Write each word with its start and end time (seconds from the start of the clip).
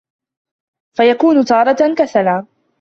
فَيَكُونُ 0.95 1.43
تَارَةً 1.45 1.95
كَسَلًا 1.95 2.45